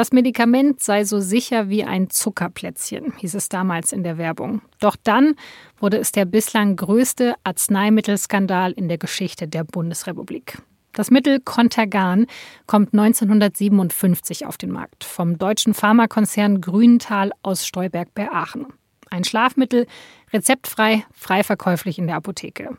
[0.00, 4.62] Das Medikament sei so sicher wie ein Zuckerplätzchen, hieß es damals in der Werbung.
[4.78, 5.34] Doch dann
[5.78, 10.56] wurde es der bislang größte Arzneimittelskandal in der Geschichte der Bundesrepublik.
[10.94, 12.28] Das Mittel Contergan
[12.66, 18.68] kommt 1957 auf den Markt vom deutschen Pharmakonzern Grünenthal aus Stolberg bei Aachen.
[19.10, 19.86] Ein Schlafmittel,
[20.32, 22.78] rezeptfrei, frei verkäuflich in der Apotheke.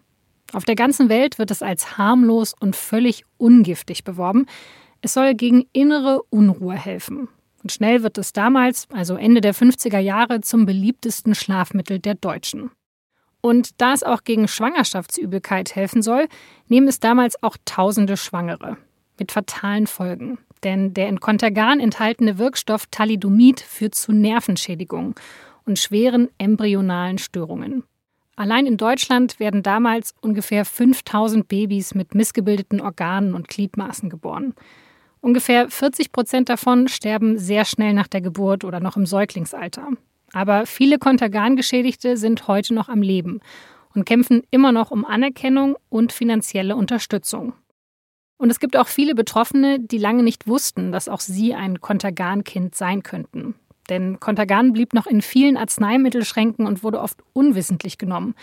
[0.53, 4.47] Auf der ganzen Welt wird es als harmlos und völlig ungiftig beworben.
[5.01, 7.27] Es soll gegen innere Unruhe helfen.
[7.63, 12.71] Und schnell wird es damals, also Ende der 50er Jahre, zum beliebtesten Schlafmittel der Deutschen.
[13.41, 16.27] Und da es auch gegen Schwangerschaftsübelkeit helfen soll,
[16.67, 18.77] nehmen es damals auch tausende Schwangere.
[19.19, 20.37] Mit fatalen Folgen.
[20.63, 25.15] Denn der in Contergan enthaltene Wirkstoff Thalidomid führt zu Nervenschädigungen
[25.65, 27.83] und schweren embryonalen Störungen.
[28.35, 34.53] Allein in Deutschland werden damals ungefähr 5000 Babys mit missgebildeten Organen und Gliedmaßen geboren.
[35.21, 39.87] Ungefähr 40 Prozent davon sterben sehr schnell nach der Geburt oder noch im Säuglingsalter.
[40.33, 43.39] Aber viele Kontergan-Geschädigte sind heute noch am Leben
[43.93, 47.53] und kämpfen immer noch um Anerkennung und finanzielle Unterstützung.
[48.37, 52.73] Und es gibt auch viele Betroffene, die lange nicht wussten, dass auch sie ein Kontergan-Kind
[52.73, 53.53] sein könnten.
[53.89, 58.33] Denn Kontergan blieb noch in vielen Arzneimittelschränken und wurde oft unwissentlich genommen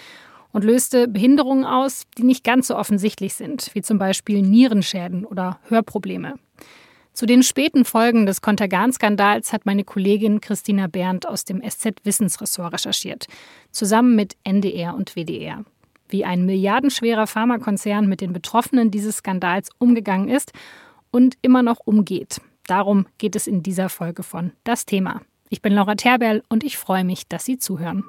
[0.52, 5.58] und löste Behinderungen aus, die nicht ganz so offensichtlich sind, wie zum Beispiel Nierenschäden oder
[5.68, 6.34] Hörprobleme.
[7.18, 13.26] Zu den späten Folgen des Kontergan-Skandals hat meine Kollegin Christina Berndt aus dem SZ-Wissensressort recherchiert,
[13.72, 15.64] zusammen mit NDR und WDR.
[16.08, 20.52] Wie ein milliardenschwerer Pharmakonzern mit den Betroffenen dieses Skandals umgegangen ist
[21.10, 22.40] und immer noch umgeht.
[22.68, 25.20] Darum geht es in dieser Folge von Das Thema.
[25.48, 28.04] Ich bin Laura Terberl und ich freue mich, dass Sie zuhören.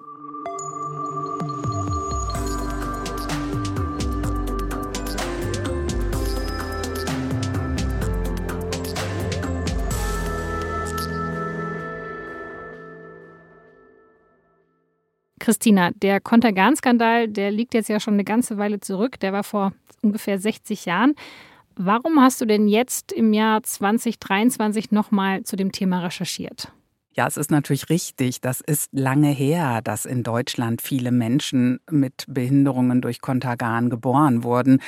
[15.39, 19.19] Christina, der Kontergan-Skandal, der liegt jetzt ja schon eine ganze Weile zurück.
[19.19, 21.15] Der war vor ungefähr 60 Jahren.
[21.75, 26.71] Warum hast du denn jetzt im Jahr 2023 nochmal zu dem Thema recherchiert?
[27.13, 28.39] Ja, es ist natürlich richtig.
[28.41, 34.81] Das ist lange her, dass in Deutschland viele Menschen mit Behinderungen durch Kontergan geboren wurden.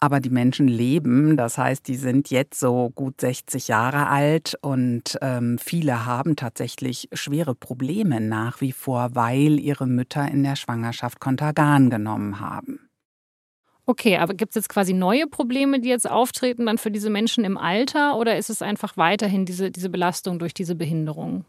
[0.00, 5.18] Aber die Menschen leben, das heißt, die sind jetzt so gut 60 Jahre alt und
[5.22, 11.18] ähm, viele haben tatsächlich schwere Probleme nach wie vor, weil ihre Mütter in der Schwangerschaft
[11.18, 12.88] Kontergan genommen haben.
[13.86, 17.42] Okay, aber gibt es jetzt quasi neue Probleme, die jetzt auftreten dann für diese Menschen
[17.44, 21.44] im Alter oder ist es einfach weiterhin diese, diese Belastung durch diese Behinderung?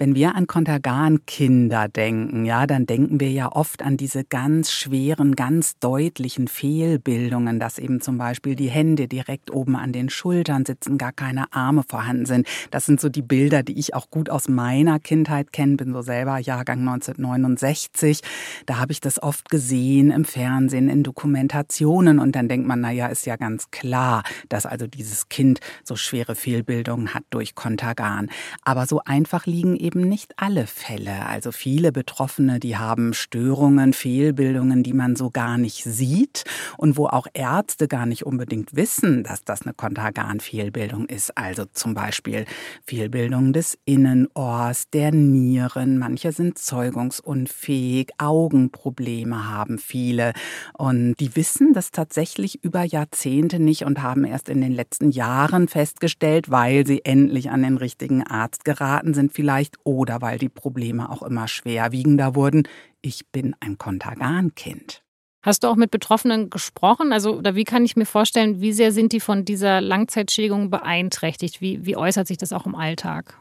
[0.00, 5.34] Wenn wir an Kontergan-Kinder denken, ja, dann denken wir ja oft an diese ganz schweren,
[5.34, 10.98] ganz deutlichen Fehlbildungen, dass eben zum Beispiel die Hände direkt oben an den Schultern sitzen,
[10.98, 12.46] gar keine Arme vorhanden sind.
[12.70, 15.74] Das sind so die Bilder, die ich auch gut aus meiner Kindheit kenne.
[15.74, 18.20] Bin so selber Jahrgang 1969.
[18.66, 22.92] Da habe ich das oft gesehen im Fernsehen, in Dokumentationen und dann denkt man, na
[22.92, 28.30] ja, ist ja ganz klar, dass also dieses Kind so schwere Fehlbildungen hat durch Kontergan.
[28.62, 31.24] Aber so einfach liegen eben eben nicht alle Fälle.
[31.24, 36.44] Also viele Betroffene, die haben Störungen, Fehlbildungen, die man so gar nicht sieht
[36.76, 41.38] und wo auch Ärzte gar nicht unbedingt wissen, dass das eine Kontergan-Fehlbildung ist.
[41.38, 42.44] Also zum Beispiel
[42.84, 45.96] Fehlbildung des Innenohrs, der Nieren.
[45.96, 50.34] Manche sind zeugungsunfähig, Augenprobleme haben viele.
[50.74, 55.66] Und die wissen das tatsächlich über Jahrzehnte nicht und haben erst in den letzten Jahren
[55.66, 61.10] festgestellt, weil sie endlich an den richtigen Arzt geraten sind, vielleicht oder weil die Probleme
[61.10, 62.64] auch immer schwerwiegender wurden.
[63.00, 65.02] Ich bin ein Kontergan-Kind.
[65.42, 67.12] Hast du auch mit Betroffenen gesprochen?
[67.12, 71.60] Also, oder wie kann ich mir vorstellen, wie sehr sind die von dieser Langzeitschädigung beeinträchtigt?
[71.60, 73.38] Wie, wie äußert sich das auch im Alltag?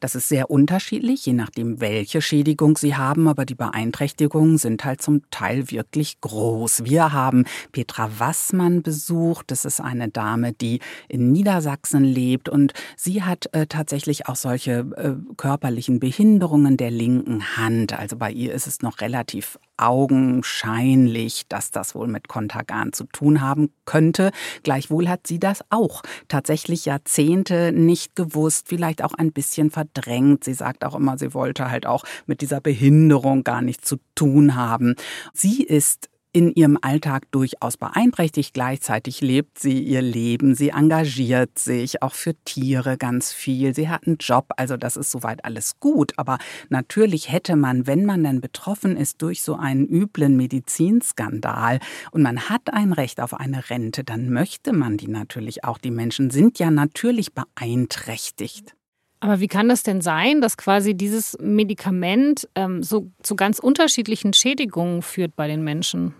[0.00, 5.02] Das ist sehr unterschiedlich, je nachdem, welche Schädigung Sie haben, aber die Beeinträchtigungen sind halt
[5.02, 6.84] zum Teil wirklich groß.
[6.84, 9.50] Wir haben Petra Wassmann besucht.
[9.50, 14.86] Das ist eine Dame, die in Niedersachsen lebt und sie hat äh, tatsächlich auch solche
[14.96, 17.92] äh, körperlichen Behinderungen der linken Hand.
[17.98, 23.40] Also bei ihr ist es noch relativ augenscheinlich, dass das wohl mit Kontergan zu tun
[23.40, 24.30] haben könnte.
[24.62, 30.44] Gleichwohl hat sie das auch tatsächlich Jahrzehnte nicht gewusst, vielleicht auch ein bisschen verdrängt.
[30.44, 34.54] Sie sagt auch immer, sie wollte halt auch mit dieser Behinderung gar nichts zu tun
[34.54, 34.94] haben.
[35.32, 38.52] Sie ist in ihrem Alltag durchaus beeinträchtigt.
[38.52, 43.74] Gleichzeitig lebt sie ihr Leben, sie engagiert sich auch für Tiere ganz viel.
[43.74, 46.12] Sie hat einen Job, also das ist soweit alles gut.
[46.18, 46.36] Aber
[46.68, 51.80] natürlich hätte man, wenn man dann betroffen ist durch so einen üblen Medizinskandal
[52.10, 55.78] und man hat ein Recht auf eine Rente, dann möchte man die natürlich auch.
[55.78, 58.74] Die Menschen sind ja natürlich beeinträchtigt.
[59.20, 64.34] Aber wie kann das denn sein, dass quasi dieses Medikament ähm, so zu ganz unterschiedlichen
[64.34, 66.14] Schädigungen führt bei den Menschen?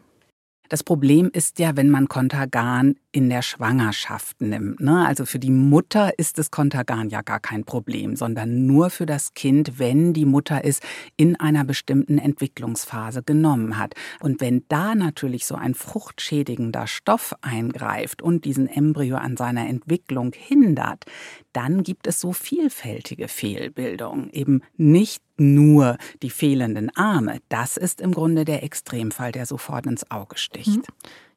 [0.69, 4.81] Das Problem ist ja, wenn man Kontergan in der Schwangerschaft nimmt.
[4.81, 5.07] Ne?
[5.07, 9.33] Also für die Mutter ist das Kontergan ja gar kein Problem, sondern nur für das
[9.35, 10.81] Kind, wenn die Mutter es
[11.17, 13.95] in einer bestimmten Entwicklungsphase genommen hat.
[14.21, 20.33] Und wenn da natürlich so ein fruchtschädigender Stoff eingreift und diesen Embryo an seiner Entwicklung
[20.37, 21.05] hindert,
[21.53, 24.29] dann gibt es so vielfältige Fehlbildungen.
[24.31, 27.39] Eben nicht nur die fehlenden Arme.
[27.49, 30.77] Das ist im Grunde der Extremfall, der sofort ins Auge sticht.
[30.77, 30.83] Mhm.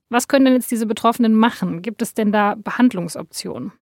[0.10, 1.82] Was können denn jetzt diese Betroffenen machen?
[1.82, 3.74] Gibt es denn da Behandlungsoptionen?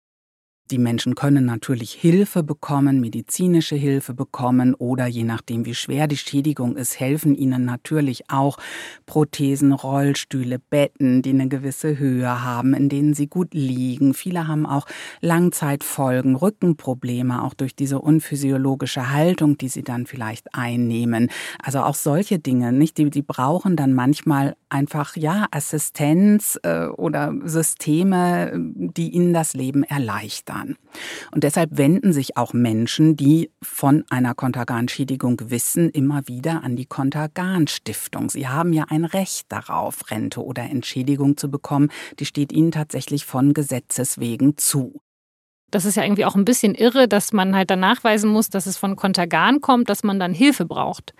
[0.72, 6.16] Die Menschen können natürlich Hilfe bekommen, medizinische Hilfe bekommen oder je nachdem, wie schwer die
[6.16, 8.58] Schädigung ist, helfen ihnen natürlich auch
[9.06, 14.12] Prothesen, Rollstühle, Betten, die eine gewisse Höhe haben, in denen sie gut liegen.
[14.12, 14.86] Viele haben auch
[15.20, 21.30] Langzeitfolgen, Rückenprobleme, auch durch diese unphysiologische Haltung, die sie dann vielleicht einnehmen.
[21.62, 22.98] Also auch solche Dinge, nicht?
[22.98, 29.84] Die, die brauchen dann manchmal einfach, ja, Assistenz äh, oder Systeme, die ihnen das Leben
[29.84, 30.55] erleichtern.
[30.56, 30.76] Kontergan.
[31.32, 36.86] Und deshalb wenden sich auch Menschen, die von einer Kontergan-Schädigung wissen, immer wieder an die
[36.86, 38.30] Kontergan-Stiftung.
[38.30, 41.90] Sie haben ja ein Recht darauf, Rente oder Entschädigung zu bekommen.
[42.18, 45.00] Die steht ihnen tatsächlich von Gesetzes wegen zu.
[45.70, 48.66] Das ist ja irgendwie auch ein bisschen irre, dass man halt dann nachweisen muss, dass
[48.66, 51.12] es von Kontergan kommt, dass man dann Hilfe braucht.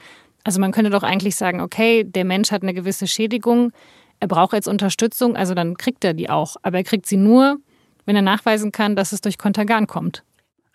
[0.45, 3.73] Also man könnte doch eigentlich sagen, okay, der Mensch hat eine gewisse Schädigung,
[4.21, 6.57] er braucht jetzt Unterstützung, also dann kriegt er die auch.
[6.63, 7.59] Aber er kriegt sie nur,
[8.07, 10.25] wenn er nachweisen kann, dass es durch Kontergan kommt.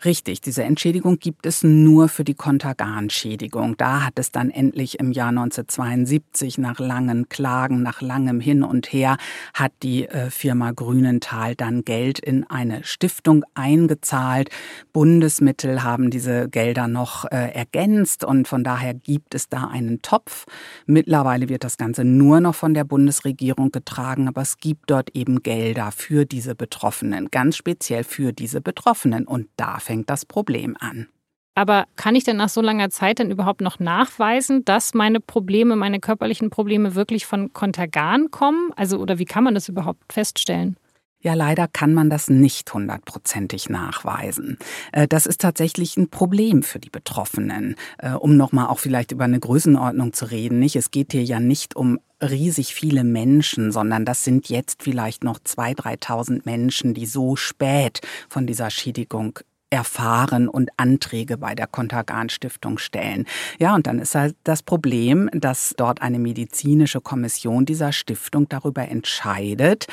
[0.03, 3.77] Richtig, diese Entschädigung gibt es nur für die Kontergan-Schädigung.
[3.77, 8.92] Da hat es dann endlich im Jahr 1972 nach langen Klagen, nach langem Hin und
[8.92, 9.18] Her,
[9.53, 14.50] hat die äh, Firma Grünenthal dann Geld in eine Stiftung eingezahlt.
[14.92, 20.45] Bundesmittel haben diese Gelder noch äh, ergänzt und von daher gibt es da einen Topf.
[20.88, 25.44] Mittlerweile wird das Ganze nur noch von der Bundesregierung getragen, aber es gibt dort eben
[25.44, 31.10] Gelder für diese Betroffenen, ganz speziell für diese Betroffenen und dafür fängt das Problem an.
[31.54, 35.76] Aber kann ich denn nach so langer Zeit denn überhaupt noch nachweisen, dass meine Probleme,
[35.76, 38.72] meine körperlichen Probleme wirklich von Kontergan kommen?
[38.78, 40.78] Also, oder wie kann man das überhaupt feststellen?
[41.24, 44.58] Ja, leider kann man das nicht hundertprozentig nachweisen.
[44.94, 47.76] Äh, das ist tatsächlich ein Problem für die Betroffenen.
[47.98, 50.78] Äh, um nochmal auch vielleicht über eine Größenordnung zu reden, nicht?
[50.78, 55.40] Es geht hier ja nicht um riesig viele Menschen, sondern das sind jetzt vielleicht noch
[55.44, 59.40] zwei, dreitausend Menschen, die so spät von dieser Schädigung
[59.72, 63.26] erfahren und Anträge bei der Kontergan Stiftung stellen.
[63.58, 68.88] Ja, und dann ist halt das Problem, dass dort eine medizinische Kommission dieser Stiftung darüber
[68.88, 69.88] entscheidet,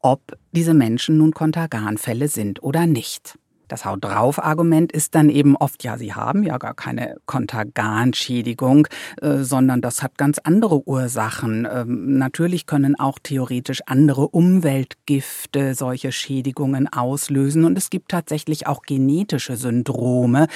[0.00, 3.38] ob diese Menschen nun Konterganfälle sind oder nicht.
[3.72, 8.86] Das Haut drauf Argument ist dann eben oft, ja, sie haben ja gar keine Konterganschädigung,
[9.22, 11.66] äh, sondern das hat ganz andere Ursachen.
[11.72, 18.82] Ähm, natürlich können auch theoretisch andere Umweltgifte solche Schädigungen auslösen und es gibt tatsächlich auch
[18.82, 20.48] genetische Syndrome,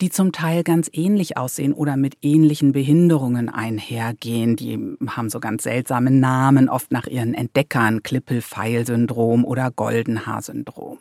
[0.00, 4.54] die zum Teil ganz ähnlich aussehen oder mit ähnlichen Behinderungen einhergehen.
[4.54, 4.78] Die
[5.08, 10.98] haben so ganz seltsame Namen, oft nach ihren Entdeckern, Klippel-Feil-Syndrom oder Goldenhaar-Syndrom.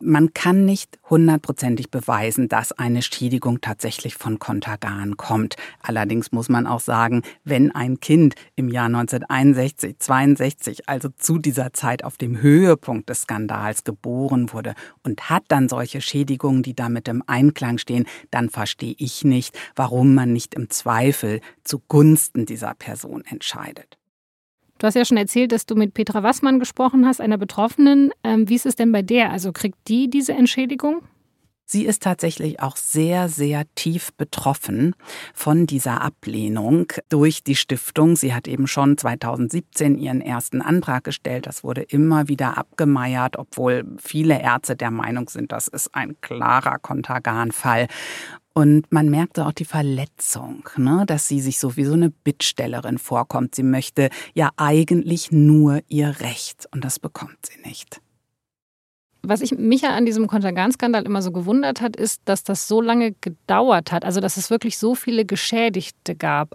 [0.00, 5.56] Man kann nicht hundertprozentig beweisen, dass eine Schädigung tatsächlich von Kontergan kommt.
[5.82, 11.72] Allerdings muss man auch sagen, wenn ein Kind im Jahr 1961, 62, also zu dieser
[11.72, 17.08] Zeit auf dem Höhepunkt des Skandals geboren wurde und hat dann solche Schädigungen, die damit
[17.08, 23.24] im Einklang stehen, dann verstehe ich nicht, warum man nicht im Zweifel zugunsten dieser Person
[23.24, 23.98] entscheidet.
[24.84, 28.10] Du hast ja schon erzählt, dass du mit Petra Wassmann gesprochen hast, einer Betroffenen.
[28.22, 29.30] Ähm, wie ist es denn bei der?
[29.30, 31.00] Also kriegt die diese Entschädigung?
[31.64, 34.94] Sie ist tatsächlich auch sehr, sehr tief betroffen
[35.32, 38.14] von dieser Ablehnung durch die Stiftung.
[38.14, 41.46] Sie hat eben schon 2017 ihren ersten Antrag gestellt.
[41.46, 46.78] Das wurde immer wieder abgemeiert, obwohl viele Ärzte der Meinung sind, das ist ein klarer
[46.78, 47.88] Kontergan-Fall.
[48.56, 52.98] Und man merkte auch die Verletzung, ne, dass sie sich so wie so eine Bittstellerin
[52.98, 53.56] vorkommt.
[53.56, 58.00] Sie möchte ja eigentlich nur ihr Recht und das bekommt sie nicht.
[59.22, 62.80] Was ich mich ja an diesem Kontergan-Skandal immer so gewundert hat, ist, dass das so
[62.80, 64.04] lange gedauert hat.
[64.04, 66.54] Also, dass es wirklich so viele Geschädigte gab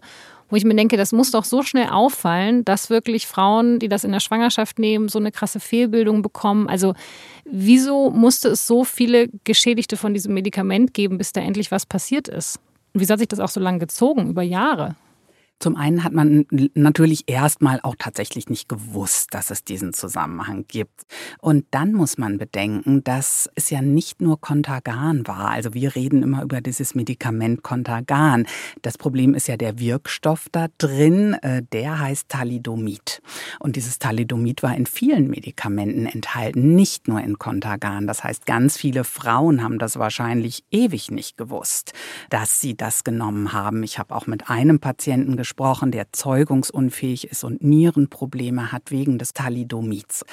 [0.50, 4.03] wo ich mir denke, das muss doch so schnell auffallen, dass wirklich Frauen, die das
[4.03, 6.68] in der Schwangerschaft nehmen, so eine krasse Fehlbildung bekommen.
[6.68, 6.94] Also
[7.46, 12.27] wieso musste es so viele Geschädigte von diesem Medikament geben, bis da endlich was passiert
[12.27, 12.58] ist?
[12.94, 14.96] Und wieso hat sich das auch so lange gezogen, über Jahre?
[15.60, 21.01] Zum einen hat man natürlich erstmal auch tatsächlich nicht gewusst, dass es diesen Zusammenhang gibt.
[21.39, 25.50] Und dann muss man bedenken, dass es ja nicht nur Contergan war.
[25.50, 28.48] Also wir reden immer über dieses Medikament Contergan.
[28.82, 33.22] Das Problem ist ja der Wirkstoff da drin, äh, der heißt Thalidomid.
[33.60, 38.08] Und dieses Thalidomid war in vielen Medikamenten enthalten, nicht nur in Contergan.
[38.08, 41.92] Das heißt, ganz viele Frauen haben das wahrscheinlich ewig nicht gewusst,
[42.30, 43.84] dass sie das genommen haben.
[43.84, 49.18] Ich habe auch mit einem Patienten gesprochen, gesprochen, der zeugungsunfähig ist und Nierenprobleme hat wegen
[49.18, 50.24] des Thalidomids.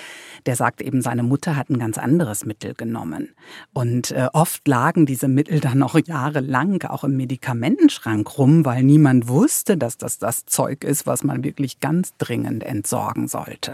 [0.45, 3.31] Der sagt eben, seine Mutter hat ein ganz anderes Mittel genommen.
[3.73, 9.27] Und äh, oft lagen diese Mittel dann noch jahrelang auch im Medikamentenschrank rum, weil niemand
[9.27, 13.73] wusste, dass das das Zeug ist, was man wirklich ganz dringend entsorgen sollte.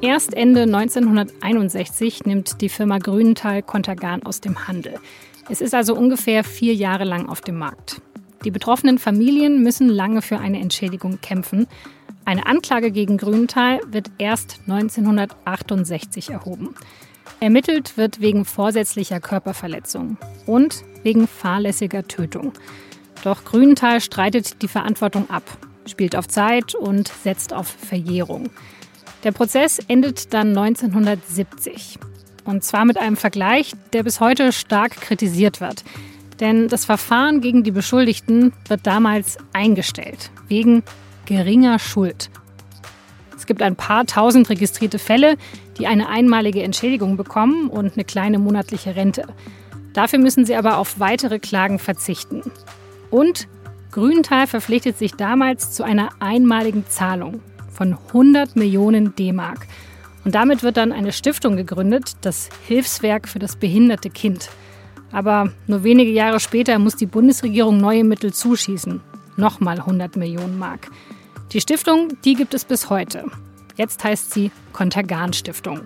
[0.00, 4.94] Erst Ende 1961 nimmt die Firma Grünenthal Contergan aus dem Handel.
[5.50, 8.00] Es ist also ungefähr vier Jahre lang auf dem Markt.
[8.44, 11.66] Die betroffenen Familien müssen lange für eine Entschädigung kämpfen.
[12.24, 16.76] Eine Anklage gegen Grünenthal wird erst 1968 erhoben.
[17.40, 22.52] Ermittelt wird wegen vorsätzlicher Körperverletzung und wegen fahrlässiger Tötung.
[23.24, 25.42] Doch Grünenthal streitet die Verantwortung ab,
[25.84, 28.50] spielt auf Zeit und setzt auf Verjährung.
[29.24, 31.98] Der Prozess endet dann 1970.
[32.44, 35.84] Und zwar mit einem Vergleich, der bis heute stark kritisiert wird.
[36.40, 40.82] Denn das Verfahren gegen die Beschuldigten wird damals eingestellt, wegen
[41.26, 42.30] geringer Schuld.
[43.36, 45.36] Es gibt ein paar tausend registrierte Fälle,
[45.78, 49.24] die eine einmalige Entschädigung bekommen und eine kleine monatliche Rente.
[49.92, 52.42] Dafür müssen sie aber auf weitere Klagen verzichten.
[53.10, 53.48] Und
[53.90, 57.40] Grünenthal verpflichtet sich damals zu einer einmaligen Zahlung
[57.72, 59.66] von 100 Millionen D-Mark.
[60.24, 64.50] Und damit wird dann eine Stiftung gegründet, das Hilfswerk für das behinderte Kind.
[65.12, 69.00] Aber nur wenige Jahre später muss die Bundesregierung neue Mittel zuschießen.
[69.36, 70.88] Nochmal 100 Millionen Mark.
[71.52, 73.24] Die Stiftung, die gibt es bis heute.
[73.76, 75.80] Jetzt heißt sie Kontergan Stiftung.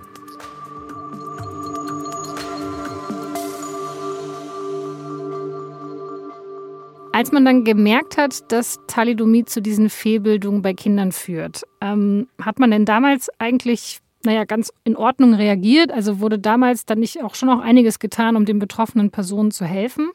[7.13, 12.59] Als man dann gemerkt hat, dass Thalidomid zu diesen Fehlbildungen bei Kindern führt, ähm, hat
[12.59, 15.93] man denn damals eigentlich naja, ganz in Ordnung reagiert?
[15.93, 19.65] Also wurde damals dann nicht auch schon noch einiges getan, um den betroffenen Personen zu
[19.65, 20.11] helfen?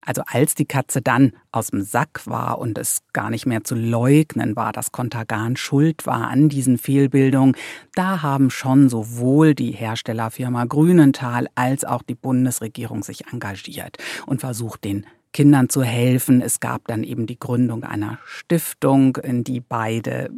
[0.00, 3.74] Also als die Katze dann aus dem Sack war und es gar nicht mehr zu
[3.74, 7.56] leugnen war, dass Contagan schuld war an diesen Fehlbildungen,
[7.94, 14.84] da haben schon sowohl die Herstellerfirma Grünenthal als auch die Bundesregierung sich engagiert und versucht,
[14.84, 16.40] den Kindern zu helfen.
[16.40, 20.30] Es gab dann eben die Gründung einer Stiftung, in die beide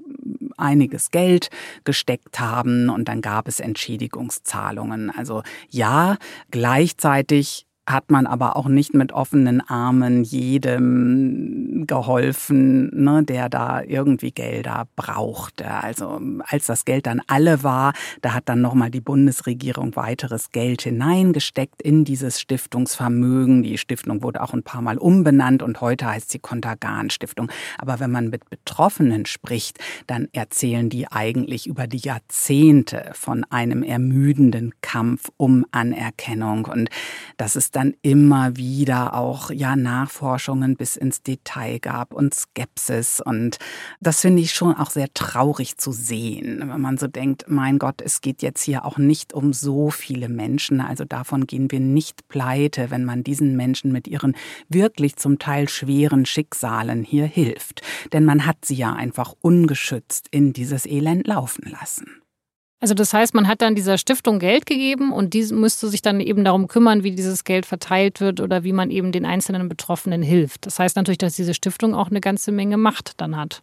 [0.61, 1.51] einiges Geld
[1.85, 5.11] gesteckt haben und dann gab es Entschädigungszahlungen.
[5.11, 6.17] Also ja,
[6.51, 14.33] gleichzeitig hat man aber auch nicht mit offenen Armen jedem geholfen, ne, der da irgendwie
[14.33, 15.71] Gelder brauchte.
[15.71, 17.93] Also als das Geld dann alle war,
[18.23, 23.63] da hat dann nochmal die Bundesregierung weiteres Geld hineingesteckt in dieses Stiftungsvermögen.
[23.63, 27.51] Die Stiftung wurde auch ein paar Mal umbenannt und heute heißt sie Kontergan Stiftung.
[27.79, 33.83] Aber wenn man mit Betroffenen spricht, dann erzählen die eigentlich über die Jahrzehnte von einem
[33.83, 36.67] ermüdenden Kampf um Anerkennung.
[36.67, 36.91] Und
[37.37, 43.21] das ist dann immer wieder auch ja Nachforschungen bis ins Detail gab und Skepsis.
[43.21, 43.59] Und
[44.01, 48.01] das finde ich schon auch sehr traurig zu sehen, wenn man so denkt, mein Gott,
[48.03, 52.29] es geht jetzt hier auch nicht um so viele Menschen, also davon gehen wir nicht
[52.29, 54.37] pleite, wenn man diesen Menschen mit ihren
[54.69, 57.83] wirklich zum Teil schweren Schicksalen hier hilft,
[58.13, 62.20] denn man hat sie ja einfach ungeschützt in dieses Elend laufen lassen.
[62.81, 66.19] Also das heißt, man hat dann dieser Stiftung Geld gegeben und die müsste sich dann
[66.19, 70.23] eben darum kümmern, wie dieses Geld verteilt wird oder wie man eben den einzelnen Betroffenen
[70.23, 70.65] hilft.
[70.65, 73.63] Das heißt natürlich, dass diese Stiftung auch eine ganze Menge Macht dann hat.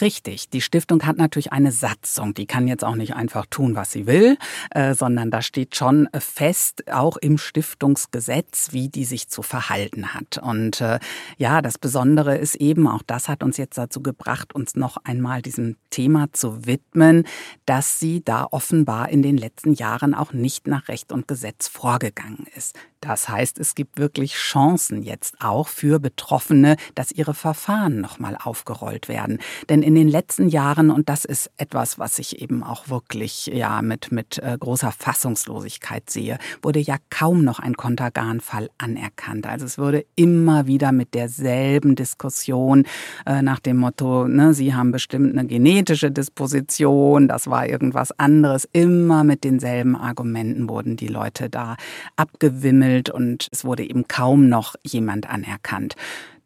[0.00, 2.32] Richtig, die Stiftung hat natürlich eine Satzung.
[2.32, 4.38] Die kann jetzt auch nicht einfach tun, was sie will,
[4.70, 10.38] äh, sondern da steht schon fest, auch im Stiftungsgesetz, wie die sich zu verhalten hat.
[10.38, 11.00] Und äh,
[11.36, 15.42] ja, das Besondere ist eben, auch das hat uns jetzt dazu gebracht, uns noch einmal
[15.42, 17.24] diesem Thema zu widmen,
[17.66, 22.46] dass sie da offenbar in den letzten Jahren auch nicht nach Recht und Gesetz vorgegangen
[22.56, 22.74] ist.
[23.00, 29.08] Das heißt, es gibt wirklich Chancen jetzt auch für Betroffene, dass ihre Verfahren nochmal aufgerollt
[29.08, 29.38] werden.
[29.70, 33.80] Denn in den letzten Jahren, und das ist etwas, was ich eben auch wirklich ja
[33.80, 39.46] mit, mit äh, großer Fassungslosigkeit sehe, wurde ja kaum noch ein Kontergan-Fall anerkannt.
[39.46, 42.84] Also es wurde immer wieder mit derselben Diskussion
[43.24, 48.68] äh, nach dem Motto, ne, Sie haben bestimmt eine genetische Disposition, das war irgendwas anderes.
[48.72, 51.76] Immer mit denselben Argumenten wurden die Leute da
[52.16, 55.94] abgewimmelt bemängelt und es wurde eben kaum noch jemand anerkannt.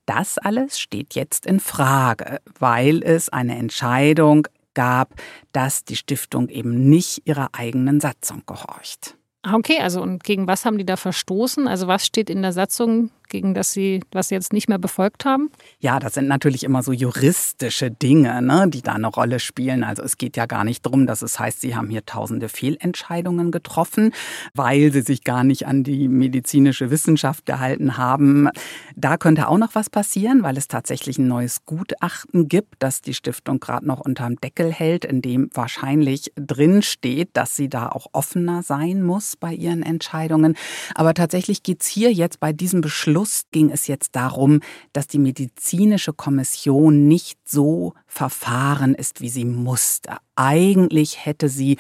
[0.07, 5.15] Das alles steht jetzt in Frage, weil es eine Entscheidung gab,
[5.53, 9.17] dass die Stiftung eben nicht ihrer eigenen Satzung gehorcht.
[9.43, 11.69] Ah, okay, also und gegen was haben die da verstoßen?
[11.69, 15.25] Also was steht in der Satzung gegen das Sie, was Sie jetzt nicht mehr befolgt
[15.25, 15.50] haben?
[15.81, 19.85] Ja, das sind natürlich immer so juristische Dinge, ne, die da eine Rolle spielen.
[19.85, 23.50] Also es geht ja gar nicht darum, dass es heißt, Sie haben hier tausende Fehlentscheidungen
[23.50, 24.12] getroffen,
[24.54, 28.49] weil Sie sich gar nicht an die medizinische Wissenschaft gehalten haben.
[28.95, 33.14] Da könnte auch noch was passieren, weil es tatsächlich ein neues Gutachten gibt, das die
[33.14, 38.07] Stiftung gerade noch unterm Deckel hält, in dem wahrscheinlich drin steht, dass sie da auch
[38.12, 40.57] offener sein muss bei ihren Entscheidungen.
[40.95, 44.59] Aber tatsächlich geht es hier jetzt bei diesem Beschluss Schluss ging es jetzt darum,
[44.92, 50.16] dass die medizinische Kommission nicht so verfahren ist, wie sie musste.
[50.35, 51.76] Eigentlich hätte sie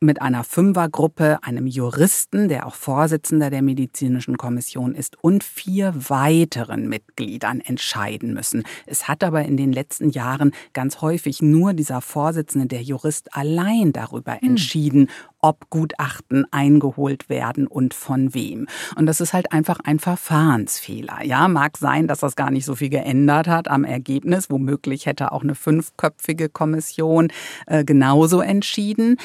[0.00, 6.88] mit einer Fünfergruppe, einem Juristen, der auch Vorsitzender der medizinischen Kommission ist, und vier weiteren
[6.88, 8.62] Mitgliedern entscheiden müssen.
[8.86, 13.92] Es hat aber in den letzten Jahren ganz häufig nur dieser Vorsitzende, der Jurist, allein
[13.92, 14.50] darüber hm.
[14.50, 18.66] entschieden, ob Gutachten eingeholt werden und von wem.
[18.96, 21.24] Und das ist halt einfach ein Verfahrensfehler.
[21.24, 24.50] Ja, mag sein, dass das gar nicht so viel geändert hat am Ergebnis.
[24.50, 27.28] Womöglich hätte auch eine fünfköpfige Kommission
[27.66, 29.16] äh, genauso entschieden.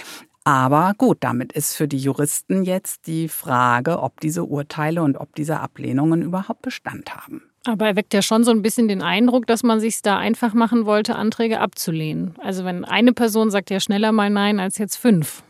[0.46, 5.36] Aber gut, damit ist für die Juristen jetzt die Frage, ob diese Urteile und ob
[5.36, 7.44] diese Ablehnungen überhaupt Bestand haben.
[7.66, 10.54] Aber er weckt ja schon so ein bisschen den Eindruck, dass man sich da einfach
[10.54, 12.36] machen wollte, Anträge abzulehnen.
[12.40, 15.44] Also wenn eine Person sagt ja schneller mal Nein als jetzt fünf.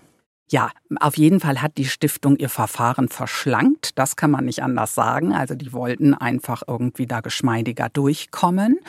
[0.51, 0.69] Ja,
[0.99, 3.97] auf jeden Fall hat die Stiftung ihr Verfahren verschlankt.
[3.97, 5.33] Das kann man nicht anders sagen.
[5.33, 8.79] Also die wollten einfach irgendwie da geschmeidiger durchkommen.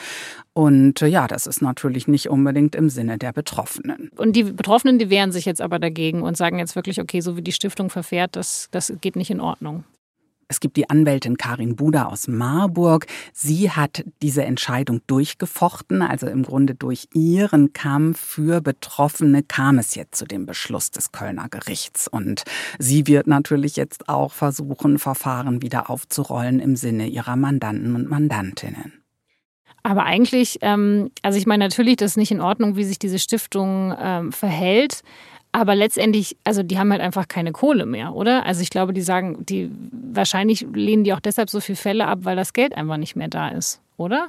[0.53, 4.11] Und äh, ja, das ist natürlich nicht unbedingt im Sinne der Betroffenen.
[4.17, 7.35] Und die Betroffenen, die wehren sich jetzt aber dagegen und sagen jetzt wirklich, okay, so
[7.35, 9.85] wie die Stiftung verfährt, das, das geht nicht in Ordnung.
[10.47, 13.07] Es gibt die Anwältin Karin Buda aus Marburg.
[13.33, 16.01] Sie hat diese Entscheidung durchgefochten.
[16.03, 21.11] Also im Grunde durch ihren Kampf für Betroffene kam es jetzt zu dem Beschluss des
[21.11, 22.07] Kölner Gerichts.
[22.07, 22.43] Und
[22.77, 29.05] sie wird natürlich jetzt auch versuchen, Verfahren wieder aufzurollen im Sinne ihrer Mandanten und Mandantinnen.
[29.85, 33.19] Aber eigentlich, ähm, also ich meine natürlich, das ist nicht in Ordnung, wie sich diese
[33.19, 35.03] Stiftung ähm, verhält.
[35.55, 38.45] Aber letztendlich, also die haben halt einfach keine Kohle mehr, oder?
[38.45, 39.71] Also ich glaube, die sagen, die
[40.11, 43.29] wahrscheinlich lehnen die auch deshalb so viele Fälle ab, weil das Geld einfach nicht mehr
[43.29, 44.27] da ist, oder?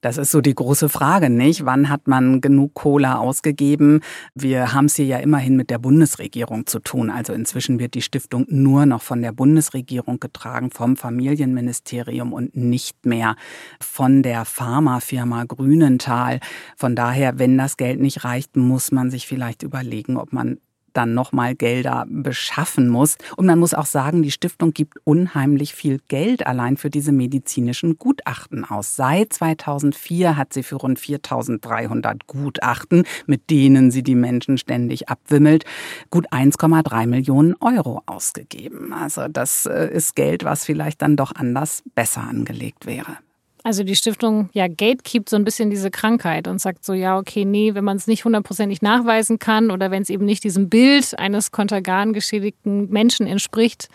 [0.00, 1.66] Das ist so die große Frage, nicht?
[1.66, 4.00] Wann hat man genug Kohle ausgegeben?
[4.34, 7.10] Wir haben es hier ja immerhin mit der Bundesregierung zu tun.
[7.10, 13.04] Also inzwischen wird die Stiftung nur noch von der Bundesregierung getragen, vom Familienministerium und nicht
[13.04, 13.36] mehr
[13.78, 16.40] von der Pharmafirma Grünenthal.
[16.76, 20.58] Von daher, wenn das Geld nicht reicht, muss man sich vielleicht überlegen, ob man
[20.92, 23.16] dann nochmal Gelder beschaffen muss.
[23.36, 27.98] Und man muss auch sagen, die Stiftung gibt unheimlich viel Geld allein für diese medizinischen
[27.98, 28.96] Gutachten aus.
[28.96, 35.64] Seit 2004 hat sie für rund 4300 Gutachten, mit denen sie die Menschen ständig abwimmelt,
[36.10, 38.92] gut 1,3 Millionen Euro ausgegeben.
[38.92, 43.18] Also das äh, ist Geld, was vielleicht dann doch anders besser angelegt wäre.
[43.62, 47.44] Also die Stiftung ja gatekeept so ein bisschen diese Krankheit und sagt so, ja, okay,
[47.44, 51.18] nee, wenn man es nicht hundertprozentig nachweisen kann oder wenn es eben nicht diesem Bild
[51.18, 53.88] eines Kontergan geschädigten Menschen entspricht,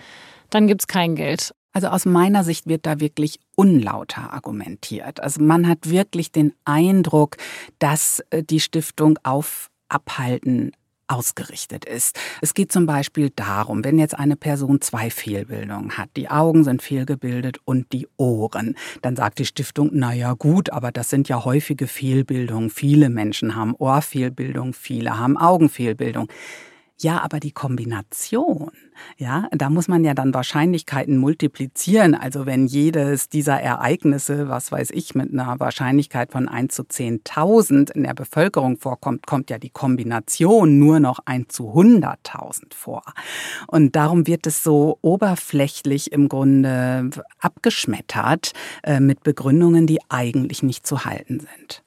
[0.49, 1.53] dann gibt es kein Geld.
[1.73, 5.19] Also aus meiner Sicht wird da wirklich unlauter argumentiert.
[5.19, 7.35] Also man hat wirklich den Eindruck,
[7.79, 10.71] dass äh, die Stiftung auf Abhalten
[11.07, 12.19] ausgerichtet ist.
[12.41, 16.81] Es geht zum Beispiel darum, wenn jetzt eine Person zwei Fehlbildungen hat, die Augen sind
[16.81, 21.45] fehlgebildet und die Ohren, dann sagt die Stiftung, na ja gut, aber das sind ja
[21.45, 22.69] häufige Fehlbildungen.
[22.69, 26.27] Viele Menschen haben Ohrfehlbildung, viele haben Augenfehlbildung.
[26.97, 28.71] Ja, aber die Kombination,
[29.17, 32.15] ja, da muss man ja dann Wahrscheinlichkeiten multiplizieren.
[32.15, 37.91] Also wenn jedes dieser Ereignisse, was weiß ich, mit einer Wahrscheinlichkeit von 1 zu 10.000
[37.91, 43.03] in der Bevölkerung vorkommt, kommt ja die Kombination nur noch 1 zu 100.000 vor.
[43.67, 48.53] Und darum wird es so oberflächlich im Grunde abgeschmettert
[48.83, 51.84] äh, mit Begründungen, die eigentlich nicht zu halten sind.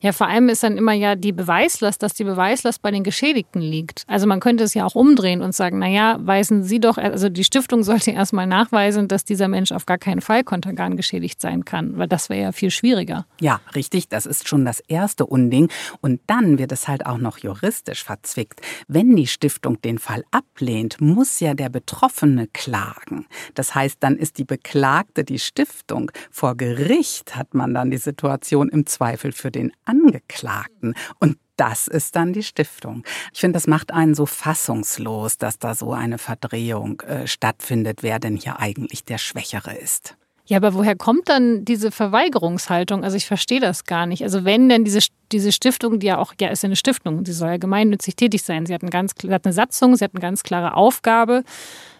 [0.00, 3.60] Ja, vor allem ist dann immer ja die Beweislast, dass die Beweislast bei den Geschädigten
[3.60, 4.04] liegt.
[4.06, 7.44] Also man könnte es ja auch umdrehen und sagen, naja, weisen Sie doch, also die
[7.44, 11.96] Stiftung sollte erstmal nachweisen, dass dieser Mensch auf gar keinen Fall kontergan geschädigt sein kann,
[11.98, 13.26] weil das wäre ja viel schwieriger.
[13.40, 15.68] Ja, richtig, das ist schon das erste Unding.
[16.00, 18.60] Und dann wird es halt auch noch juristisch verzwickt.
[18.88, 23.26] Wenn die Stiftung den Fall ablehnt, muss ja der Betroffene klagen.
[23.54, 26.10] Das heißt, dann ist die Beklagte die Stiftung.
[26.30, 29.72] Vor Gericht hat man dann die Situation im Zweifel für den
[30.04, 30.94] Angeklagten.
[31.20, 33.02] Und das ist dann die Stiftung.
[33.32, 38.18] Ich finde, das macht einen so fassungslos, dass da so eine Verdrehung äh, stattfindet, wer
[38.18, 40.16] denn hier eigentlich der Schwächere ist.
[40.48, 43.02] Ja, aber woher kommt dann diese Verweigerungshaltung?
[43.02, 44.22] Also ich verstehe das gar nicht.
[44.22, 45.00] Also wenn denn diese,
[45.32, 48.44] diese Stiftung, die ja auch, ja, ist ja eine Stiftung, sie soll ja gemeinnützig tätig
[48.44, 48.64] sein.
[48.64, 51.42] Sie hat, ein ganz, sie hat eine Satzung, sie hat eine ganz klare Aufgabe.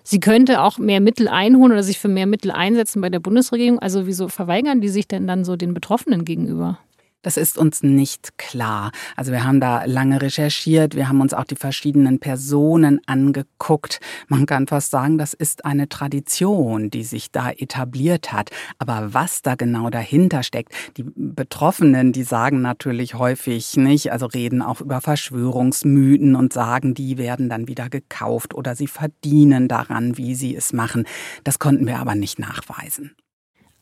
[0.04, 3.80] Sie könnte auch mehr Mittel einholen oder sich für mehr Mittel einsetzen bei der Bundesregierung.
[3.80, 6.78] Also wieso verweigern die sich denn dann so den Betroffenen gegenüber?
[7.22, 8.92] Das ist uns nicht klar.
[9.16, 14.00] Also wir haben da lange recherchiert, wir haben uns auch die verschiedenen Personen angeguckt.
[14.28, 18.50] Man kann fast sagen, das ist eine Tradition, die sich da etabliert hat.
[18.78, 24.62] Aber was da genau dahinter steckt, die Betroffenen, die sagen natürlich häufig nicht, also reden
[24.62, 30.36] auch über Verschwörungsmythen und sagen, die werden dann wieder gekauft oder sie verdienen daran, wie
[30.36, 31.06] sie es machen.
[31.42, 33.16] Das konnten wir aber nicht nachweisen.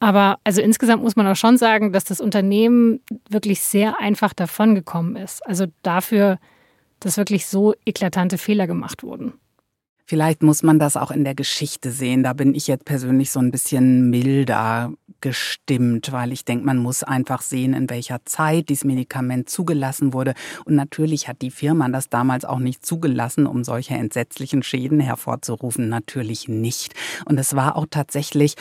[0.01, 5.17] Aber also insgesamt muss man auch schon sagen, dass das Unternehmen wirklich sehr einfach davongekommen
[5.17, 5.45] ist.
[5.47, 6.39] Also dafür,
[7.01, 9.35] dass wirklich so eklatante Fehler gemacht wurden.
[10.07, 12.23] Vielleicht muss man das auch in der Geschichte sehen.
[12.23, 17.03] Da bin ich jetzt persönlich so ein bisschen milder gestimmt, weil ich denke, man muss
[17.03, 20.35] einfach sehen, in welcher Zeit dieses Medikament zugelassen wurde.
[20.67, 25.89] Und natürlich hat die Firma das damals auch nicht zugelassen, um solche entsetzlichen Schäden hervorzurufen.
[25.89, 26.93] Natürlich nicht.
[27.25, 28.57] Und es war auch tatsächlich,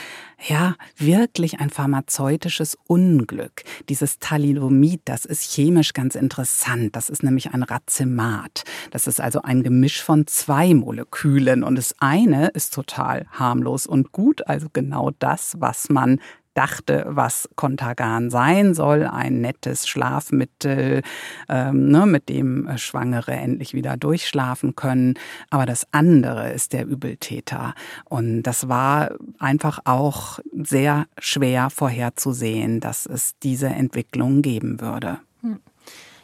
[0.48, 3.64] ja, wirklich ein pharmazeutisches Unglück.
[3.90, 6.96] Dieses Thalidomid, das ist chemisch ganz interessant.
[6.96, 8.64] Das ist nämlich ein Racemat.
[8.92, 11.64] Das ist also ein Gemisch von zwei Molekülen.
[11.64, 16.20] Und das eine ist total harmlos und gut, also genau das, was man
[16.54, 21.02] dachte, was Contagan sein soll, ein nettes Schlafmittel,
[21.50, 25.16] ähm, ne, mit dem Schwangere endlich wieder durchschlafen können.
[25.50, 27.74] Aber das andere ist der Übeltäter.
[28.06, 35.20] Und das war einfach auch sehr schwer vorherzusehen, dass es diese Entwicklung geben würde.
[35.42, 35.60] Hm.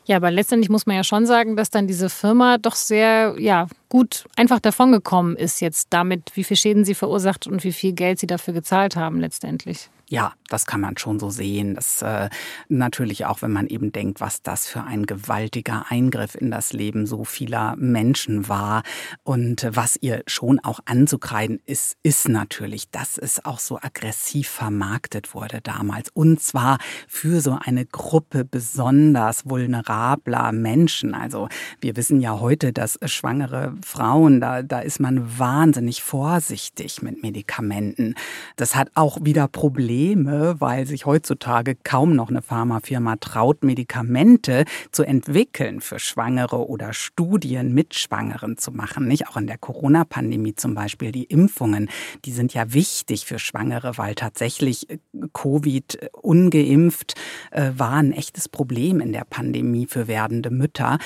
[0.06, 3.68] Ja, aber letztendlich muss man ja schon sagen, dass dann diese Firma doch sehr, ja,
[3.90, 8.20] gut einfach davongekommen ist jetzt damit, wie viel Schäden sie verursacht und wie viel Geld
[8.20, 9.90] sie dafür gezahlt haben letztendlich.
[10.12, 11.76] Ja, das kann man schon so sehen.
[11.76, 12.30] Das äh,
[12.68, 17.06] natürlich auch, wenn man eben denkt, was das für ein gewaltiger Eingriff in das Leben
[17.06, 18.82] so vieler Menschen war
[19.24, 25.36] und was ihr schon auch anzukreiden ist, ist natürlich, dass es auch so aggressiv vermarktet
[25.36, 31.14] wurde damals und zwar für so eine Gruppe besonders vulnerabler Menschen.
[31.14, 31.50] Also
[31.82, 38.16] wir wissen ja heute, dass schwangere Frauen, da, da ist man wahnsinnig vorsichtig mit Medikamenten.
[38.56, 44.64] Das hat auch wieder Probleme Probleme, weil sich heutzutage kaum noch eine Pharmafirma traut, Medikamente
[44.92, 49.10] zu entwickeln für Schwangere oder Studien mit Schwangeren zu machen.
[49.10, 51.90] Nicht auch in der Corona-Pandemie zum Beispiel die Impfungen,
[52.24, 55.00] die sind ja wichtig für Schwangere, weil tatsächlich äh,
[55.34, 57.16] Covid ungeimpft
[57.52, 60.98] äh, war ein echtes Problem in der Pandemie für werdende Mütter.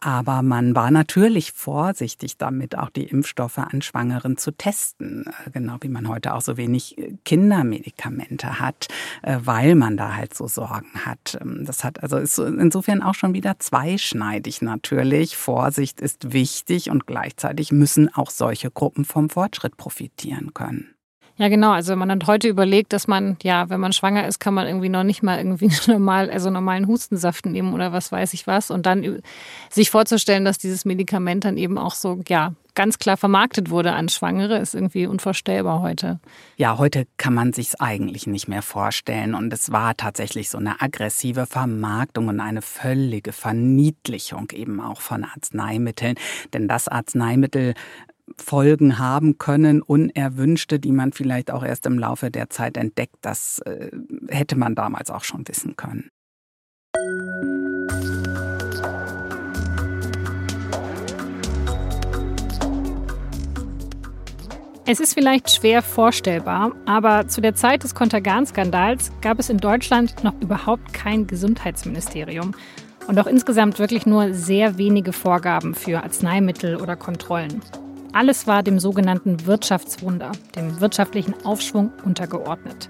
[0.00, 5.24] Aber man war natürlich vorsichtig damit, auch die Impfstoffe an Schwangeren zu testen.
[5.46, 8.88] Äh, genau wie man heute auch so wenig äh, Kindermedikamente hat,
[9.22, 11.38] äh, weil man da halt so Sorgen hat.
[11.40, 15.36] Ähm, das hat also ist insofern auch schon wieder zweischneidig natürlich.
[15.36, 20.95] Vorsicht ist wichtig und gleichzeitig müssen auch solche Gruppen vom Fortschritt profitieren können.
[21.38, 21.72] Ja, genau.
[21.72, 24.66] Also wenn man dann heute überlegt, dass man, ja, wenn man schwanger ist, kann man
[24.66, 28.70] irgendwie noch nicht mal irgendwie normal, also normalen Hustensaft nehmen oder was weiß ich was.
[28.70, 29.20] Und dann
[29.70, 34.08] sich vorzustellen, dass dieses Medikament dann eben auch so, ja, ganz klar vermarktet wurde an
[34.08, 36.20] Schwangere, ist irgendwie unvorstellbar heute.
[36.56, 39.34] Ja, heute kann man sich's eigentlich nicht mehr vorstellen.
[39.34, 45.24] Und es war tatsächlich so eine aggressive Vermarktung und eine völlige Verniedlichung eben auch von
[45.24, 46.14] Arzneimitteln.
[46.52, 47.74] Denn das Arzneimittel
[48.36, 53.16] Folgen haben können, unerwünschte, die man vielleicht auch erst im Laufe der Zeit entdeckt.
[53.20, 53.90] Das äh,
[54.28, 56.10] hätte man damals auch schon wissen können.
[64.88, 70.22] Es ist vielleicht schwer vorstellbar, aber zu der Zeit des Kontergan-Skandals gab es in Deutschland
[70.22, 72.54] noch überhaupt kein Gesundheitsministerium
[73.08, 77.62] und auch insgesamt wirklich nur sehr wenige Vorgaben für Arzneimittel oder Kontrollen.
[78.16, 82.88] Alles war dem sogenannten Wirtschaftswunder, dem wirtschaftlichen Aufschwung untergeordnet.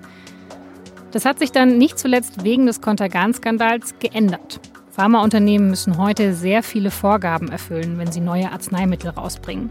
[1.10, 4.60] Das hat sich dann nicht zuletzt wegen des Kontergan-Skandals geändert.
[4.92, 9.68] Pharmaunternehmen müssen heute sehr viele Vorgaben erfüllen, wenn sie neue Arzneimittel rausbringen.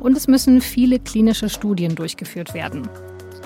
[0.00, 2.88] Und es müssen viele klinische Studien durchgeführt werden.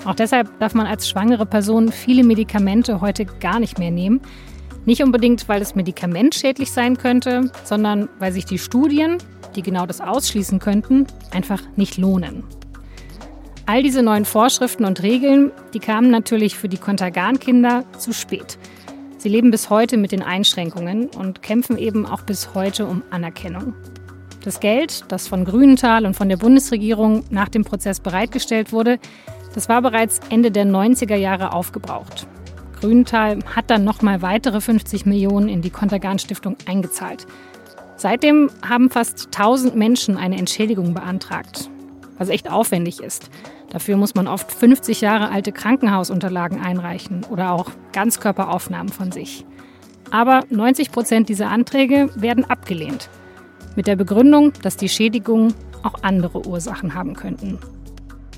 [0.05, 4.21] Auch deshalb darf man als schwangere Person viele Medikamente heute gar nicht mehr nehmen.
[4.85, 9.17] Nicht unbedingt, weil das Medikament schädlich sein könnte, sondern weil sich die Studien
[9.55, 12.43] die genau das ausschließen könnten, einfach nicht lohnen.
[13.65, 18.57] All diese neuen Vorschriften und Regeln, die kamen natürlich für die Kontergan-Kinder zu spät.
[19.17, 23.75] Sie leben bis heute mit den Einschränkungen und kämpfen eben auch bis heute um Anerkennung.
[24.43, 28.97] Das Geld, das von Grünenthal und von der Bundesregierung nach dem Prozess bereitgestellt wurde,
[29.53, 32.25] das war bereits Ende der 90er Jahre aufgebraucht.
[32.79, 37.27] Grünenthal hat dann nochmal weitere 50 Millionen in die Kontergan-Stiftung eingezahlt.
[38.01, 41.69] Seitdem haben fast 1000 Menschen eine Entschädigung beantragt,
[42.17, 43.29] was echt aufwendig ist.
[43.69, 49.45] Dafür muss man oft 50 Jahre alte Krankenhausunterlagen einreichen oder auch Ganzkörperaufnahmen von sich.
[50.09, 53.07] Aber 90 Prozent dieser Anträge werden abgelehnt.
[53.75, 57.59] Mit der Begründung, dass die Schädigungen auch andere Ursachen haben könnten.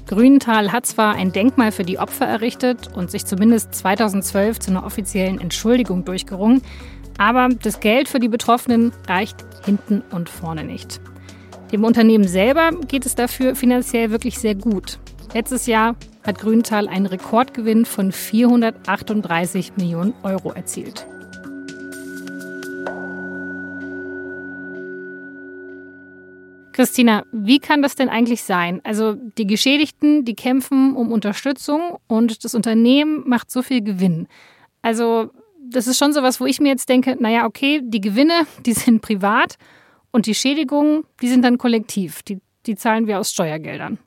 [0.07, 4.85] Grünenthal hat zwar ein Denkmal für die Opfer errichtet und sich zumindest 2012 zu einer
[4.85, 6.61] offiziellen Entschuldigung durchgerungen,
[7.17, 10.99] aber das Geld für die Betroffenen reicht hinten und vorne nicht.
[11.71, 14.99] Dem Unternehmen selber geht es dafür finanziell wirklich sehr gut.
[15.33, 21.07] Letztes Jahr hat Grünenthal einen Rekordgewinn von 438 Millionen Euro erzielt.
[26.73, 28.81] Christina, wie kann das denn eigentlich sein?
[28.83, 34.27] Also die Geschädigten, die kämpfen um Unterstützung und das Unternehmen macht so viel Gewinn.
[34.81, 35.31] Also
[35.73, 38.73] das ist schon so was, wo ich mir jetzt denke, naja, okay, die Gewinne, die
[38.73, 39.57] sind privat
[40.11, 42.23] und die Schädigungen, die sind dann kollektiv.
[42.23, 43.97] Die, die zahlen wir aus Steuergeldern.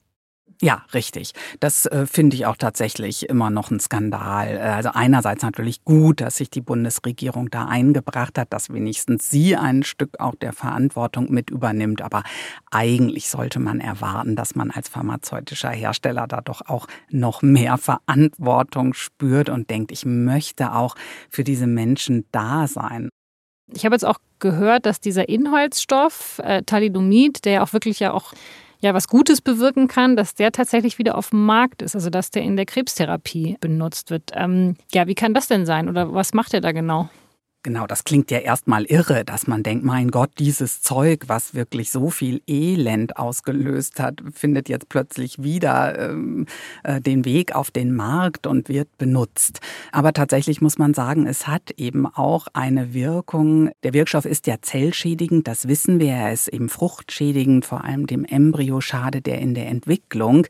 [0.62, 1.33] Ja, richtig.
[1.61, 4.57] Das äh, finde ich auch tatsächlich immer noch ein Skandal.
[4.57, 9.57] Äh, also einerseits natürlich gut, dass sich die Bundesregierung da eingebracht hat, dass wenigstens sie
[9.57, 12.01] ein Stück auch der Verantwortung mit übernimmt.
[12.01, 12.23] Aber
[12.71, 18.95] eigentlich sollte man erwarten, dass man als pharmazeutischer Hersteller da doch auch noch mehr Verantwortung
[18.95, 20.97] spürt und denkt, ich möchte auch
[21.29, 23.11] für diese Menschen da sein.
[23.75, 28.12] Ich habe jetzt auch gehört, dass dieser Inhaltsstoff, äh, Thalidomid, der ja auch wirklich ja
[28.12, 28.33] auch
[28.81, 32.31] ja was Gutes bewirken kann, dass der tatsächlich wieder auf dem Markt ist, also dass
[32.31, 34.33] der in der Krebstherapie benutzt wird.
[34.35, 37.09] Ähm, ja, wie kann das denn sein oder was macht er da genau?
[37.66, 41.90] Genau, das klingt ja erstmal irre, dass man denkt, mein Gott, dieses Zeug, was wirklich
[41.90, 46.46] so viel Elend ausgelöst hat, findet jetzt plötzlich wieder ähm,
[46.85, 49.59] äh, den Weg auf den Markt und wird benutzt.
[49.90, 53.72] Aber tatsächlich muss man sagen, es hat eben auch eine Wirkung.
[53.83, 56.12] Der Wirkstoff ist ja zellschädigend, das wissen wir.
[56.12, 60.46] Er ist eben fruchtschädigend, vor allem dem Embryo schadet er in der Entwicklung.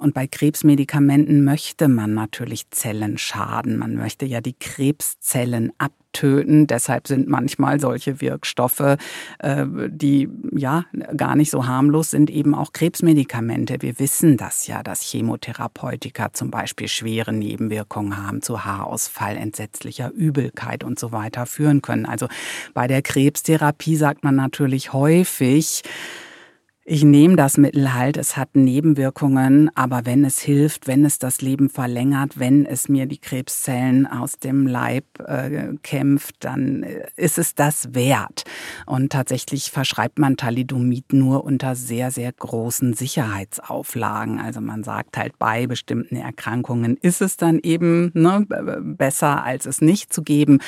[0.00, 3.78] Und bei Krebsmedikamenten möchte man natürlich Zellen schaden.
[3.78, 6.68] Man möchte ja die Krebszellen abtöten.
[6.68, 8.96] Deshalb sind manchmal solche Wirkstoffe,
[9.40, 10.84] äh, die ja
[11.16, 13.78] gar nicht so harmlos sind, eben auch Krebsmedikamente.
[13.80, 20.84] Wir wissen das ja, dass Chemotherapeutika zum Beispiel schwere Nebenwirkungen haben, zu Haarausfall, entsetzlicher Übelkeit
[20.84, 22.06] und so weiter führen können.
[22.06, 22.28] Also
[22.72, 25.82] bei der Krebstherapie sagt man natürlich häufig,
[26.90, 31.42] ich nehme das Mittel halt, es hat Nebenwirkungen, aber wenn es hilft, wenn es das
[31.42, 37.36] Leben verlängert, wenn es mir die Krebszellen aus dem Leib äh, kämpft, dann äh, ist
[37.36, 38.44] es das wert.
[38.86, 44.40] Und tatsächlich verschreibt man Thalidomid nur unter sehr, sehr großen Sicherheitsauflagen.
[44.40, 48.46] Also man sagt halt, bei bestimmten Erkrankungen ist es dann eben ne,
[48.80, 50.60] besser, als es nicht zu geben.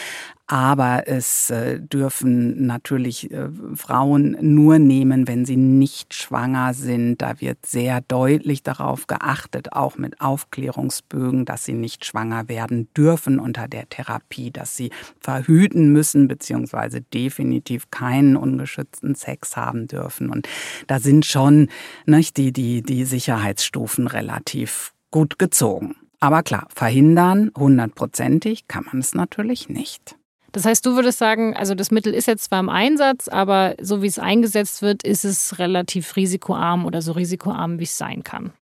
[0.52, 7.22] Aber es äh, dürfen natürlich äh, Frauen nur nehmen, wenn sie nicht schwanger sind.
[7.22, 13.38] Da wird sehr deutlich darauf geachtet, auch mit Aufklärungsbögen, dass sie nicht schwanger werden dürfen
[13.38, 20.30] unter der Therapie, dass sie verhüten müssen, beziehungsweise definitiv keinen ungeschützten Sex haben dürfen.
[20.30, 20.48] Und
[20.88, 21.68] da sind schon
[22.06, 25.94] nicht, die, die, die Sicherheitsstufen relativ gut gezogen.
[26.18, 30.16] Aber klar, verhindern hundertprozentig kann man es natürlich nicht.
[30.52, 34.02] Das heißt, du würdest sagen, also das Mittel ist jetzt zwar im Einsatz, aber so
[34.02, 38.52] wie es eingesetzt wird, ist es relativ risikoarm oder so risikoarm, wie es sein kann.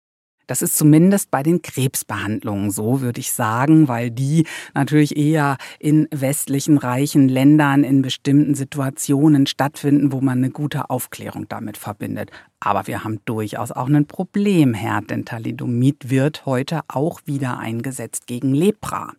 [0.48, 6.08] Das ist zumindest bei den Krebsbehandlungen so, würde ich sagen, weil die natürlich eher in
[6.10, 12.30] westlichen reichen Ländern in bestimmten Situationen stattfinden, wo man eine gute Aufklärung damit verbindet.
[12.60, 18.54] Aber wir haben durchaus auch ein Problemherd, denn Thalidomid wird heute auch wieder eingesetzt gegen
[18.54, 19.12] Lepra.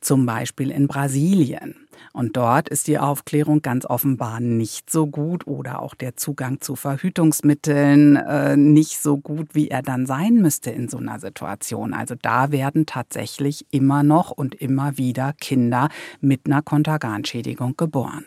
[0.00, 1.85] Zum Beispiel in Brasilien.
[2.12, 6.76] Und dort ist die Aufklärung ganz offenbar nicht so gut oder auch der Zugang zu
[6.76, 11.94] Verhütungsmitteln äh, nicht so gut, wie er dann sein müsste in so einer Situation.
[11.94, 15.88] Also da werden tatsächlich immer noch und immer wieder Kinder
[16.20, 18.24] mit einer Konterganschädigung geboren.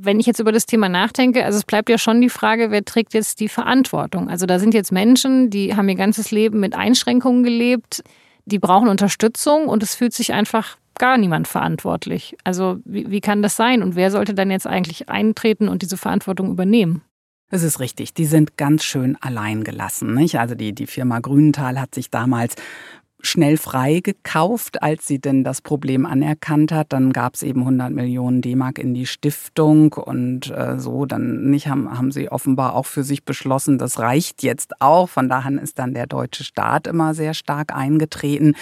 [0.00, 2.84] Wenn ich jetzt über das Thema nachdenke, also es bleibt ja schon die Frage, wer
[2.84, 4.30] trägt jetzt die Verantwortung?
[4.30, 8.04] Also da sind jetzt Menschen, die haben ihr ganzes Leben mit Einschränkungen gelebt,
[8.44, 12.36] die brauchen Unterstützung und es fühlt sich einfach gar niemand verantwortlich.
[12.44, 13.82] Also wie, wie kann das sein?
[13.82, 17.02] Und wer sollte dann jetzt eigentlich eintreten und diese Verantwortung übernehmen?
[17.50, 20.14] Es ist richtig, die sind ganz schön allein gelassen.
[20.14, 20.38] Nicht?
[20.38, 22.56] Also die, die Firma Grünenthal hat sich damals
[23.20, 26.92] schnell freigekauft, als sie denn das Problem anerkannt hat.
[26.92, 31.06] Dann gab es eben 100 Millionen D-Mark in die Stiftung und äh, so.
[31.06, 35.08] Dann nicht haben, haben sie offenbar auch für sich beschlossen, das reicht jetzt auch.
[35.08, 38.54] Von daher ist dann der deutsche Staat immer sehr stark eingetreten.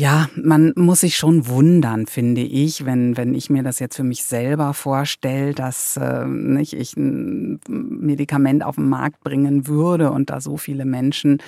[0.00, 4.04] Ja, man muss sich schon wundern, finde ich, wenn, wenn ich mir das jetzt für
[4.04, 10.30] mich selber vorstelle, dass äh, nicht, ich ein Medikament auf den Markt bringen würde und
[10.30, 11.38] da so viele Menschen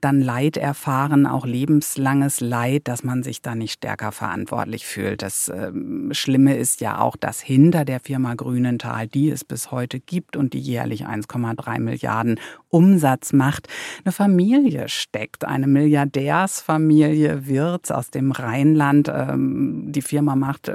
[0.00, 5.22] dann Leid erfahren, auch lebenslanges Leid, dass man sich da nicht stärker verantwortlich fühlt.
[5.22, 5.70] Das äh,
[6.10, 10.52] Schlimme ist ja auch, dass hinter der Firma Grünenthal, die es bis heute gibt und
[10.52, 13.68] die jährlich 1,3 Milliarden Umsatz macht,
[14.04, 19.10] eine Familie steckt, eine Milliardärsfamilie wird aus dem Rheinland.
[19.14, 20.72] Ähm, die Firma macht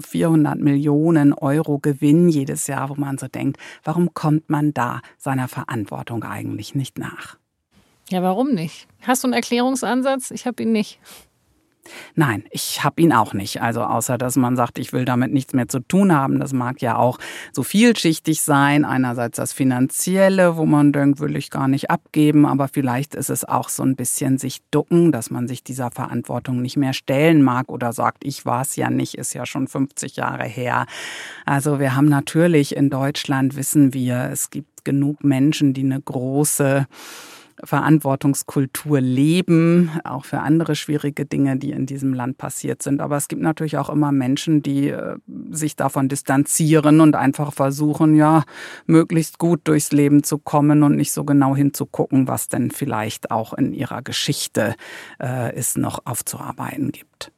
[0.00, 5.00] 400 äh, Millionen Euro Gewinn jedes Jahr, wo man so denkt, warum kommt man da
[5.16, 7.38] seiner Verantwortung eigentlich nicht nach?
[8.10, 8.88] Ja, warum nicht?
[9.02, 10.32] Hast du einen Erklärungsansatz?
[10.32, 10.98] Ich habe ihn nicht.
[12.14, 13.60] Nein, ich habe ihn auch nicht.
[13.60, 16.40] Also außer dass man sagt, ich will damit nichts mehr zu tun haben.
[16.40, 17.18] Das mag ja auch
[17.52, 18.84] so vielschichtig sein.
[18.84, 23.44] Einerseits das Finanzielle, wo man denkt, will ich gar nicht abgeben, aber vielleicht ist es
[23.44, 27.70] auch so ein bisschen sich ducken, dass man sich dieser Verantwortung nicht mehr stellen mag
[27.70, 30.86] oder sagt, ich war es ja nicht, ist ja schon 50 Jahre her.
[31.44, 36.86] Also wir haben natürlich in Deutschland, wissen wir, es gibt genug Menschen, die eine große
[37.62, 43.00] Verantwortungskultur leben, auch für andere schwierige Dinge, die in diesem Land passiert sind.
[43.00, 45.16] Aber es gibt natürlich auch immer Menschen, die äh,
[45.50, 48.44] sich davon distanzieren und einfach versuchen, ja,
[48.86, 53.52] möglichst gut durchs Leben zu kommen und nicht so genau hinzugucken, was denn vielleicht auch
[53.52, 54.74] in ihrer Geschichte
[55.20, 57.33] äh, es noch aufzuarbeiten gibt.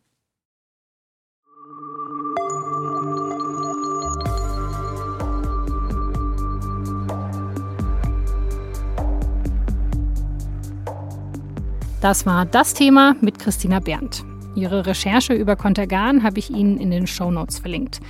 [12.03, 14.23] Das war das Thema mit Christina Berndt.
[14.55, 18.01] Ihre Recherche über Contergan habe ich Ihnen in den Show Notes verlinkt.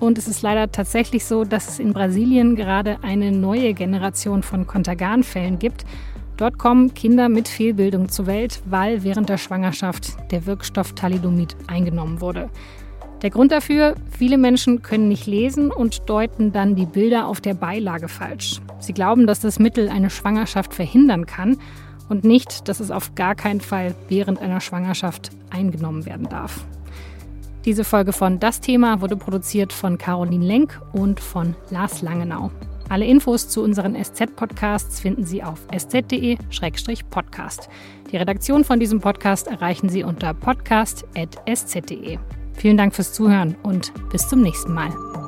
[0.00, 4.66] Und es ist leider tatsächlich so, dass es in Brasilien gerade eine neue Generation von
[4.66, 5.86] Contergan-Fällen gibt.
[6.36, 12.20] Dort kommen Kinder mit Fehlbildung zur Welt, weil während der Schwangerschaft der Wirkstoff Thalidomid eingenommen
[12.20, 12.50] wurde.
[13.22, 17.54] Der Grund dafür, viele Menschen können nicht lesen und deuten dann die Bilder auf der
[17.54, 18.60] Beilage falsch.
[18.78, 21.56] Sie glauben, dass das Mittel eine Schwangerschaft verhindern kann
[22.12, 26.66] und nicht, dass es auf gar keinen Fall während einer Schwangerschaft eingenommen werden darf.
[27.64, 32.50] Diese Folge von Das Thema wurde produziert von Caroline Lenk und von Lars Langenau.
[32.90, 37.70] Alle Infos zu unseren SZ-Podcasts finden Sie auf sz.de-podcast.
[38.10, 42.18] Die Redaktion von diesem Podcast erreichen Sie unter podcast.sz.de.
[42.52, 45.21] Vielen Dank fürs Zuhören und bis zum nächsten Mal.